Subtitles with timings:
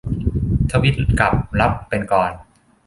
[0.71, 2.31] ทวิตกลับรับเป็นกลอน